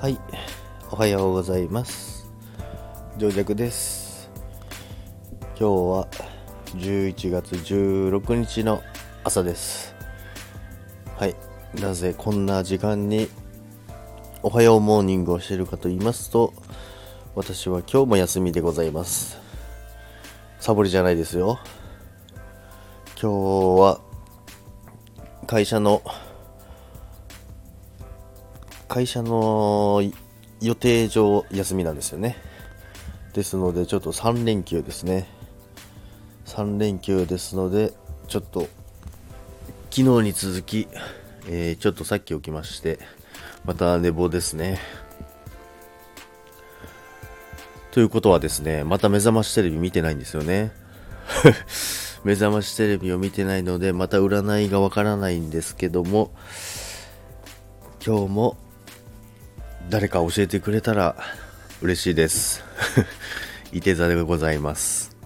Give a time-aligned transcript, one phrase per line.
[0.00, 0.18] はい、
[0.90, 2.26] おはようございます。
[3.18, 4.30] 上弱です。
[5.48, 6.08] 今日は
[6.68, 8.82] 11月16日の
[9.24, 9.94] 朝です。
[11.18, 11.36] はい、
[11.74, 13.28] なぜこんな時間に
[14.42, 16.54] おはようモーニングをしているかと言いますと、
[17.34, 19.38] 私は今日も休みでございます。
[20.60, 21.60] サボりじゃないですよ。
[23.20, 24.00] 今日は
[25.46, 26.00] 会社の
[28.90, 30.02] 会社の
[30.60, 32.36] 予定上休みなんですよね。
[33.32, 35.28] ですので、ちょっと3連休ですね。
[36.46, 37.92] 3連休ですので、
[38.26, 38.62] ちょっと
[39.92, 40.88] 昨日に続き、
[41.46, 42.98] えーちょっとさっき起きまして、
[43.64, 44.80] また寝坊ですね。
[47.92, 50.72] ということはですね、また目覚ましテレビ見てないんですよね。
[52.24, 56.32] 目覚ましテレビを見てないので、また占いがわからないんですけども、
[58.04, 58.56] 今日も
[59.90, 61.16] 誰か教えてくれたら
[61.82, 62.62] 嬉しいです。
[63.72, 65.16] いて座でございます。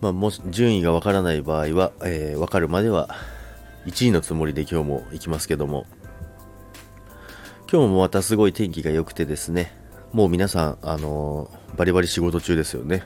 [0.00, 3.14] まあ、もし順位がわからない場合は、えー、わかるまでは
[3.84, 5.84] 1位のつもりで今日も行きますけども、
[7.70, 9.76] 今日もまたすごい天気が良くてですね、
[10.12, 13.02] もう皆さん、あのーバリバリ仕事中ですよね。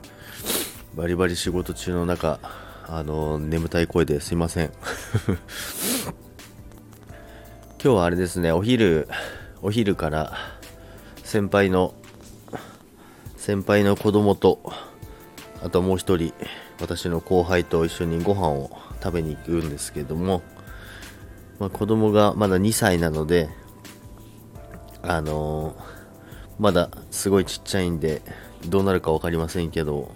[0.95, 2.39] バリバリ仕事中の中、
[2.87, 4.71] あのー眠たい声ですいません。
[7.81, 9.07] 今日はあれですね、お昼、
[9.63, 10.33] お昼から
[11.23, 11.95] 先輩の、
[13.37, 14.73] 先輩の子供と、
[15.63, 16.35] あともう一人、
[16.81, 20.43] 私の後輩と一緒にご飯を食べに行くんですけども、
[21.61, 23.49] まあ、子供がまだ2歳なので、
[25.03, 25.99] あのー
[26.59, 28.23] まだすごいちっちゃいんで、
[28.67, 30.11] どうなるか分かりませんけど、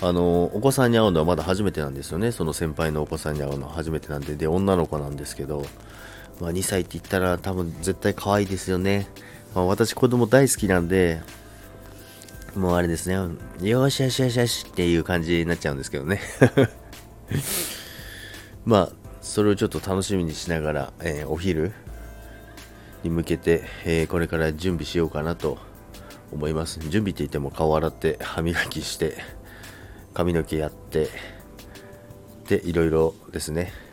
[0.00, 2.30] あのーお子さんに会うのはまだ初めてなんですよね。
[2.30, 5.64] その先輩のお子さんに会うのは初めてなんで、で、女の子なんですけど、
[6.40, 9.06] まあ、2歳って言ったら多分絶対可愛いですよね。
[9.54, 11.20] まあ、私子供大好きなんで、
[12.54, 13.14] もうあれですね、
[13.60, 16.20] よしよしよしよしっていう感じになっちゃうんですけどね。
[18.64, 21.72] まあ、それをちょっと楽しみにしながら、えーお昼
[23.02, 25.58] に向けて、えーこれから準備しようかなと
[26.32, 26.80] 思います。
[26.80, 29.16] 準備って言っても顔洗って、歯磨きして、
[30.14, 31.08] 髪の毛やって、
[32.48, 33.85] で、いろいろですね。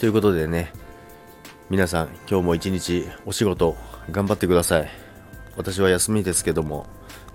[0.00, 0.72] ということでね、
[1.68, 3.76] 皆さん、今日も一日お仕事
[4.10, 4.88] 頑張ってください。
[5.58, 6.86] 私は休みですけども、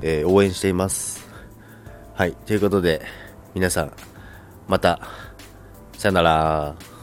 [0.01, 1.29] えー応援しています。
[2.15, 3.03] はい、ということで、
[3.53, 3.93] 皆さん、
[4.67, 4.99] また、
[5.95, 6.94] さよなら。